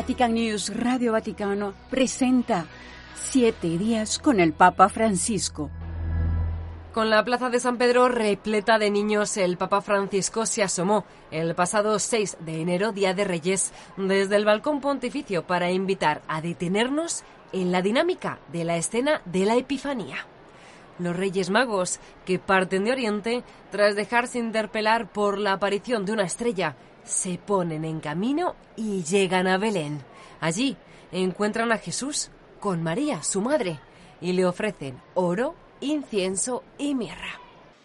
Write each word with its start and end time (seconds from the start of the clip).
Vatican 0.00 0.32
News 0.32 0.74
Radio 0.74 1.12
Vaticano 1.12 1.74
presenta 1.90 2.64
Siete 3.14 3.76
días 3.76 4.18
con 4.18 4.40
el 4.40 4.54
Papa 4.54 4.88
Francisco. 4.88 5.68
Con 6.94 7.10
la 7.10 7.22
plaza 7.22 7.50
de 7.50 7.60
San 7.60 7.76
Pedro 7.76 8.08
repleta 8.08 8.78
de 8.78 8.90
niños, 8.90 9.36
el 9.36 9.58
Papa 9.58 9.82
Francisco 9.82 10.46
se 10.46 10.62
asomó 10.62 11.04
el 11.30 11.54
pasado 11.54 11.98
6 11.98 12.38
de 12.40 12.62
enero, 12.62 12.92
Día 12.92 13.12
de 13.12 13.24
Reyes, 13.24 13.74
desde 13.98 14.36
el 14.36 14.46
balcón 14.46 14.80
pontificio 14.80 15.46
para 15.46 15.70
invitar 15.70 16.22
a 16.28 16.40
detenernos 16.40 17.22
en 17.52 17.70
la 17.70 17.82
dinámica 17.82 18.38
de 18.50 18.64
la 18.64 18.78
escena 18.78 19.20
de 19.26 19.44
la 19.44 19.56
Epifanía. 19.56 20.24
Los 20.98 21.14
Reyes 21.14 21.50
Magos, 21.50 22.00
que 22.24 22.38
parten 22.38 22.84
de 22.84 22.92
Oriente, 22.92 23.44
tras 23.70 23.96
dejarse 23.96 24.38
interpelar 24.38 25.12
por 25.12 25.36
la 25.36 25.52
aparición 25.52 26.06
de 26.06 26.12
una 26.12 26.24
estrella, 26.24 26.76
se 27.10 27.38
ponen 27.38 27.84
en 27.84 28.00
camino 28.00 28.54
y 28.76 29.02
llegan 29.02 29.46
a 29.46 29.58
Belén. 29.58 30.02
Allí 30.40 30.76
encuentran 31.12 31.72
a 31.72 31.78
Jesús 31.78 32.30
con 32.60 32.82
María, 32.82 33.22
su 33.22 33.40
madre, 33.40 33.80
y 34.20 34.32
le 34.32 34.46
ofrecen 34.46 35.00
oro, 35.14 35.54
incienso 35.80 36.62
y 36.78 36.94
mirra. 36.94 37.40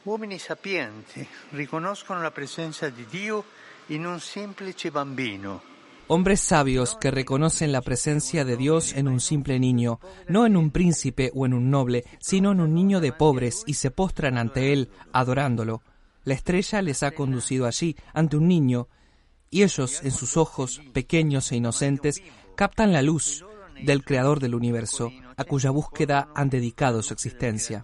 Uomini 0.05 0.38
sapienti 0.38 1.27
riconoscono 1.53 2.21
la 2.21 2.31
presencia 2.31 2.89
di 2.89 3.05
Dio 3.09 3.43
in 3.88 4.05
un 4.05 4.19
semplice 4.19 4.91
bambino. 4.91 5.61
Hombres 6.07 6.39
sabios 6.39 6.95
que 6.95 7.09
reconocen 7.09 7.71
la 7.71 7.81
presencia 7.81 8.45
de 8.45 8.55
Dios 8.57 8.94
en 8.94 9.07
un 9.07 9.19
simple 9.19 9.57
niño, 9.57 9.99
no 10.27 10.45
en 10.45 10.55
un 10.55 10.69
príncipe 10.69 11.31
o 11.33 11.47
en 11.47 11.55
un 11.55 11.71
noble, 11.71 12.03
sino 12.19 12.52
en 12.52 12.59
un 12.59 12.75
niño 12.75 12.99
de 13.02 13.11
pobres 13.11 13.63
y 13.66 13.73
se 13.73 13.89
postran 13.89 14.38
ante 14.38 14.71
él, 14.71 14.91
adorándolo. 15.11 15.81
La 16.23 16.35
estrella 16.35 16.83
les 16.83 17.02
ha 17.02 17.11
conducido 17.11 17.66
allí, 17.66 17.95
ante 18.13 18.38
un 18.38 18.47
niño, 18.47 18.88
y 19.56 19.64
ellos, 19.64 20.02
en 20.03 20.11
sus 20.11 20.36
ojos, 20.36 20.81
pequeños 20.92 21.50
e 21.50 21.56
inocentes, 21.56 22.22
captan 22.56 22.92
la 22.92 23.02
luz 23.02 23.45
del 23.81 24.03
Creador 24.03 24.42
del 24.42 24.53
universo, 24.53 25.14
a 25.38 25.45
cuya 25.45 25.70
búsqueda 25.70 26.28
han 26.36 26.50
dedicado 26.50 27.02
su 27.02 27.14
existencia. 27.14 27.81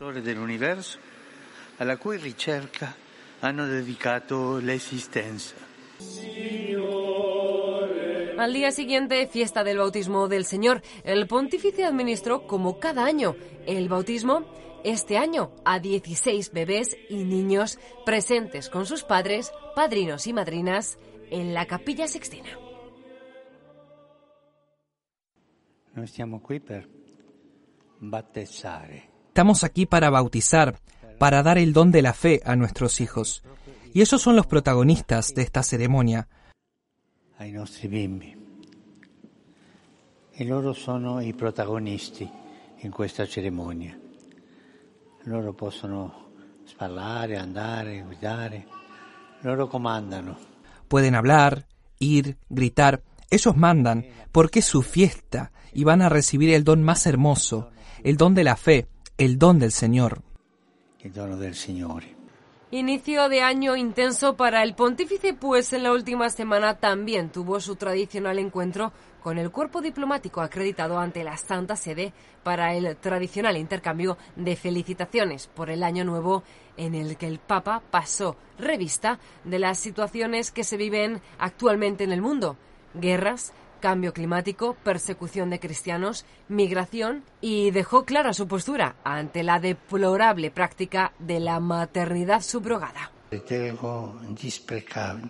Al 8.38 8.54
día 8.54 8.72
siguiente, 8.74 9.28
fiesta 9.28 9.64
del 9.64 9.78
bautismo 9.78 10.28
del 10.28 10.44
Señor, 10.44 10.82
el 11.06 11.26
pontífice 11.26 11.86
administró, 11.86 12.48
como 12.48 12.80
cada 12.80 13.06
año, 13.06 13.38
el 13.66 13.88
bautismo. 13.88 14.44
Este 14.84 15.18
año 15.18 15.52
a 15.64 15.80
16 15.80 16.52
bebés 16.52 16.98
y 17.08 17.24
niños 17.24 17.80
presentes 18.06 18.68
con 18.68 18.86
sus 18.86 19.04
padres, 19.04 19.54
padrinos 19.74 20.28
y 20.28 20.34
madrinas 20.34 20.98
en 21.32 21.54
la 21.54 21.66
Capilla 21.66 22.08
Sixtina. 22.08 22.50
Estamos 29.28 29.64
aquí 29.64 29.86
para 29.86 30.10
bautizar, 30.10 30.80
para 31.18 31.42
dar 31.42 31.58
el 31.58 31.74
don 31.74 31.92
de 31.92 32.02
la 32.02 32.14
fe 32.14 32.42
a 32.46 32.56
nuestros 32.56 33.02
hijos. 33.02 33.44
Y 33.94 34.02
ellos 34.02 34.22
son 34.22 34.36
los 34.36 34.46
protagonistas 34.46 35.34
de 35.34 35.42
esta 35.42 35.64
ceremonia. 35.64 36.28
Ai 37.38 37.52
nostri 37.52 37.88
bimbi. 37.88 38.38
E 40.32 40.46
loro 40.46 40.74
sono 40.74 41.22
i 41.22 41.34
protagonisti 41.34 42.30
in 42.84 42.92
questa 42.92 43.26
cerimonia. 43.26 43.98
Loro 45.24 45.54
possono 45.54 46.30
parlare, 46.78 47.38
andare, 47.38 48.04
guidare. 48.04 48.68
Loro 49.42 49.68
comandano 49.68 50.51
pueden 50.92 51.16
hablar, 51.16 51.68
ir, 52.00 52.36
gritar, 52.50 53.02
ellos 53.30 53.56
mandan, 53.56 54.06
porque 54.34 54.60
es 54.60 54.66
su 54.66 54.82
fiesta 54.82 55.54
y 55.72 55.86
van 55.86 56.02
a 56.02 56.10
recibir 56.10 56.54
el 56.54 56.66
don 56.66 56.84
más 56.84 57.08
hermoso, 57.08 57.70
el 58.04 58.18
don 58.18 58.36
de 58.36 58.44
la 58.44 58.58
fe, 58.58 58.90
el 59.18 59.40
don 59.40 59.58
del 59.58 59.72
Señor. 59.72 60.22
El 61.00 61.14
don 61.14 61.40
del 61.40 61.56
Señor. 61.56 62.04
Inicio 62.74 63.28
de 63.28 63.42
año 63.42 63.76
intenso 63.76 64.38
para 64.38 64.64
el 64.64 64.76
pontífice, 64.76 65.34
pues 65.34 65.74
en 65.74 65.84
la 65.84 65.92
última 65.92 66.30
semana 66.30 66.78
también 66.78 67.30
tuvo 67.30 67.60
su 67.60 67.76
tradicional 67.76 68.40
encuentro 68.40 68.94
con 69.22 69.38
el 69.38 69.52
cuerpo 69.52 69.82
diplomático 69.82 70.40
acreditado 70.40 70.98
ante 70.98 71.26
la 71.26 71.36
Santa 71.36 71.76
Sede 71.76 72.14
para 72.44 72.74
el 72.74 72.96
tradicional 72.96 73.58
intercambio 73.58 74.18
de 74.38 74.56
felicitaciones 74.56 75.48
por 75.48 75.70
el 75.70 75.84
año 75.84 76.06
nuevo 76.06 76.44
en 76.78 76.96
el 76.96 77.18
que 77.18 77.28
el 77.28 77.40
Papa 77.40 77.84
pasó 77.92 78.38
revista 78.58 79.20
de 79.44 79.60
las 79.60 79.78
situaciones 79.78 80.50
que 80.50 80.64
se 80.64 80.78
viven 80.78 81.22
actualmente 81.40 82.06
en 82.06 82.14
el 82.14 82.22
mundo, 82.22 82.56
guerras, 82.94 83.52
cambio 83.82 84.14
climático, 84.14 84.78
persecución 84.82 85.50
de 85.50 85.60
cristianos, 85.60 86.26
migración 86.48 87.26
y 87.42 87.72
dejó 87.72 88.06
clara 88.06 88.34
su 88.34 88.48
postura 88.48 88.96
ante 89.04 89.44
la 89.44 89.60
deplorable 89.60 90.52
práctica 90.52 91.12
de 91.20 91.42
la 91.42 91.60
maternidad 91.60 92.42
subrogada. 92.42 93.12
Ritengo 93.32 94.22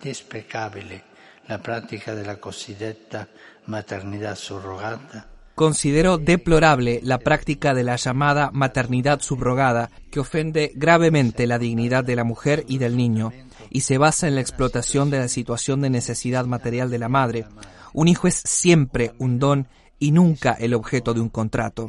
desprecabile 0.00 1.02
la 1.48 1.58
práctica 1.60 2.14
de 2.14 2.24
la 2.24 2.38
cosiddetta 2.38 3.28
maternidad 3.66 4.36
subrogada 4.36 5.32
Considero 5.54 6.16
deplorable 6.16 7.00
la 7.02 7.18
práctica 7.18 7.74
de 7.74 7.84
la 7.84 7.96
llamada 7.96 8.50
maternidad 8.52 9.20
subrogada, 9.20 9.90
que 10.10 10.20
ofende 10.20 10.72
gravemente 10.74 11.46
la 11.46 11.58
dignidad 11.58 12.04
de 12.04 12.16
la 12.16 12.24
mujer 12.24 12.64
y 12.68 12.78
del 12.78 12.96
niño, 12.96 13.32
y 13.68 13.82
se 13.82 13.98
basa 13.98 14.28
en 14.28 14.34
la 14.34 14.40
explotación 14.40 15.10
de 15.10 15.18
la 15.18 15.28
situación 15.28 15.82
de 15.82 15.90
necesidad 15.90 16.46
material 16.46 16.90
de 16.90 16.98
la 16.98 17.10
madre, 17.10 17.44
un 17.92 18.08
hijo 18.08 18.28
es 18.28 18.34
siempre 18.34 19.12
un 19.18 19.38
don 19.38 19.68
y 19.98 20.10
nunca 20.10 20.52
el 20.52 20.74
objeto 20.74 21.14
de 21.14 21.20
un 21.20 21.28
contrato. 21.28 21.88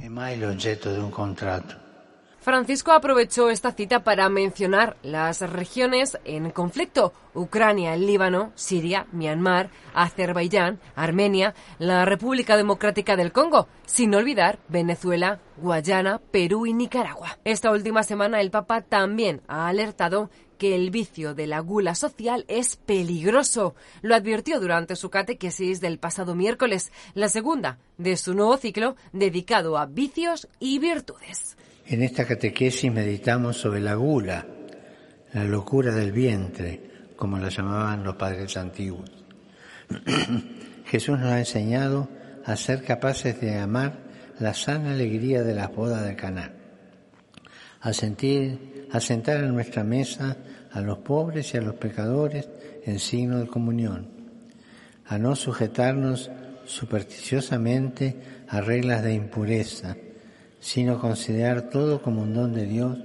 Francisco 2.43 2.91
aprovechó 2.91 3.49
esta 3.49 3.71
cita 3.71 4.03
para 4.03 4.27
mencionar 4.27 4.97
las 5.01 5.39
regiones 5.49 6.17
en 6.25 6.51
conflicto, 6.51 7.13
Ucrania, 7.33 7.93
el 7.93 8.05
Líbano, 8.05 8.51
Siria, 8.55 9.07
Myanmar, 9.13 9.69
Azerbaiyán, 9.93 10.81
Armenia, 10.93 11.55
la 11.79 12.03
República 12.03 12.57
Democrática 12.57 13.15
del 13.15 13.31
Congo, 13.31 13.69
sin 13.85 14.13
olvidar 14.13 14.59
Venezuela, 14.67 15.39
Guayana, 15.55 16.19
Perú 16.19 16.65
y 16.65 16.73
Nicaragua. 16.73 17.39
Esta 17.45 17.71
última 17.71 18.03
semana 18.03 18.41
el 18.41 18.51
Papa 18.51 18.81
también 18.81 19.41
ha 19.47 19.69
alertado 19.69 20.29
que 20.57 20.75
el 20.75 20.91
vicio 20.91 21.33
de 21.33 21.47
la 21.47 21.61
gula 21.61 21.95
social 21.95 22.43
es 22.49 22.75
peligroso. 22.75 23.73
Lo 24.01 24.15
advirtió 24.15 24.59
durante 24.59 24.97
su 24.97 25.09
catequesis 25.09 25.79
del 25.79 25.97
pasado 25.97 26.35
miércoles, 26.35 26.91
la 27.13 27.29
segunda 27.29 27.79
de 27.97 28.17
su 28.17 28.33
nuevo 28.33 28.57
ciclo 28.57 28.97
dedicado 29.13 29.77
a 29.77 29.85
vicios 29.85 30.49
y 30.59 30.79
virtudes. 30.79 31.55
En 31.85 32.01
esta 32.01 32.25
catequesis 32.25 32.91
meditamos 32.91 33.57
sobre 33.57 33.81
la 33.81 33.95
gula, 33.95 34.45
la 35.33 35.43
locura 35.43 35.93
del 35.93 36.13
vientre, 36.13 36.81
como 37.17 37.37
la 37.37 37.49
llamaban 37.49 38.03
los 38.03 38.15
padres 38.15 38.55
antiguos. 38.55 39.11
Jesús 40.85 41.19
nos 41.19 41.27
ha 41.29 41.39
enseñado 41.39 42.07
a 42.45 42.55
ser 42.55 42.83
capaces 42.83 43.39
de 43.41 43.57
amar 43.57 43.99
la 44.39 44.53
sana 44.53 44.91
alegría 44.91 45.43
de 45.43 45.55
las 45.55 45.75
bodas 45.75 46.05
de 46.05 46.15
Caná, 46.15 46.53
a 47.81 47.91
sentir, 47.91 48.87
a 48.91 49.01
sentar 49.01 49.43
en 49.43 49.53
nuestra 49.53 49.83
mesa 49.83 50.37
a 50.71 50.79
los 50.79 50.99
pobres 50.99 51.53
y 51.53 51.57
a 51.57 51.61
los 51.61 51.75
pecadores 51.75 52.47
en 52.85 52.99
signo 52.99 53.39
de 53.39 53.47
comunión, 53.47 54.07
a 55.05 55.17
no 55.17 55.35
sujetarnos 55.35 56.31
supersticiosamente 56.65 58.15
a 58.47 58.61
reglas 58.61 59.03
de 59.03 59.13
impureza, 59.13 59.97
sino 60.63 60.97
considerar 60.97 61.69
todo 61.69 62.01
como 62.01 62.21
un 62.21 62.33
don 62.33 62.53
de 62.53 62.65
Dios 62.65 62.97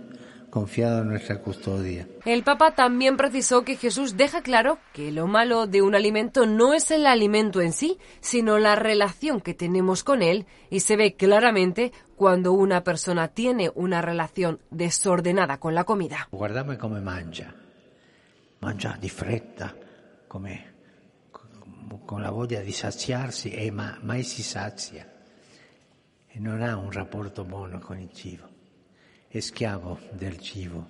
confiado 0.48 1.02
en 1.02 1.08
nuestra 1.08 1.40
custodia. 1.40 2.06
El 2.24 2.44
Papa 2.44 2.74
también 2.74 3.16
precisó 3.16 3.64
que 3.64 3.76
Jesús 3.76 4.16
deja 4.16 4.42
claro 4.42 4.78
que 4.92 5.10
lo 5.10 5.26
malo 5.26 5.66
de 5.66 5.82
un 5.82 5.96
alimento 5.96 6.46
no 6.46 6.72
es 6.72 6.92
el 6.92 7.04
alimento 7.04 7.60
en 7.60 7.72
sí, 7.72 7.98
sino 8.20 8.58
la 8.58 8.76
relación 8.76 9.40
que 9.40 9.54
tenemos 9.54 10.04
con 10.04 10.22
él 10.22 10.46
y 10.70 10.80
se 10.80 10.96
ve 10.96 11.16
claramente 11.16 11.92
cuando 12.14 12.52
una 12.52 12.84
persona 12.84 13.28
tiene 13.28 13.72
una 13.74 14.02
relación 14.02 14.60
desordenada 14.70 15.58
con 15.58 15.74
la 15.74 15.82
comida. 15.82 16.28
Guardame 16.30 16.78
come 16.78 17.00
mangia. 17.00 17.52
Mangia 18.60 18.96
di 19.00 19.10
fretta, 19.10 19.74
come 20.28 20.76
con 22.06 22.22
la 22.22 22.30
voglia 22.30 22.60
di 22.60 22.72
saziarsi 22.72 23.50
e 23.50 23.70
ma 23.70 23.98
mai 24.02 24.22
si 24.22 24.42
sazia 24.42 25.17
no 26.34 26.52
non 26.52 26.62
ha 26.62 26.76
un 26.76 26.90
rapporto 26.92 27.44
buono 27.44 27.80
con 27.80 27.98
il 27.98 28.10
cibo, 28.12 28.46
es 29.30 29.46
esclavo 29.46 29.98
del 30.12 30.38
cibo. 30.38 30.86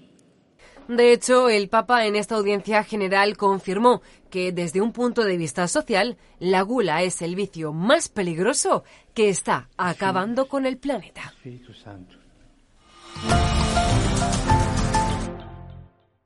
De 0.88 1.12
hecho, 1.12 1.50
el 1.50 1.68
Papa 1.68 2.06
en 2.06 2.16
esta 2.16 2.36
audiencia 2.36 2.82
general 2.82 3.36
confirmó 3.36 4.00
que 4.30 4.52
desde 4.52 4.80
un 4.80 4.92
punto 4.92 5.22
de 5.22 5.36
vista 5.36 5.68
social, 5.68 6.16
la 6.38 6.62
gula 6.62 7.02
es 7.02 7.20
el 7.20 7.34
vicio 7.34 7.74
más 7.74 8.08
peligroso 8.08 8.84
que 9.12 9.28
está 9.28 9.68
acabando 9.76 10.48
con 10.48 10.64
el 10.64 10.78
planeta. 10.78 11.34
Espíritu 11.36 11.74
Santo. 11.74 12.16